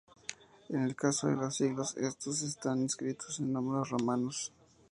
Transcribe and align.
En 0.69 0.81
el 0.81 0.95
caso 0.95 1.27
de 1.27 1.35
los 1.35 1.55
siglos, 1.57 1.95
estos 1.95 2.41
están 2.41 2.83
escritos 2.83 3.39
en 3.39 3.53
números 3.53 3.91
romanos. 3.91 4.51